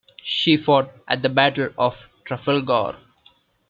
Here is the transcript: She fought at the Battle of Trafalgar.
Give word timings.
She 0.25 0.57
fought 0.57 0.89
at 1.07 1.21
the 1.21 1.29
Battle 1.29 1.69
of 1.77 1.93
Trafalgar. 2.25 2.97